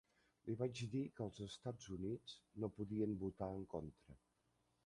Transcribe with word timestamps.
Li 0.45 0.53
vaig 0.61 0.79
dir 0.95 1.01
que 1.19 1.23
els 1.25 1.43
Estats 1.47 1.91
Units 1.97 2.35
no 2.65 2.73
podien 2.79 3.17
votar 3.27 3.55
en 3.59 3.71
contra. 3.75 4.19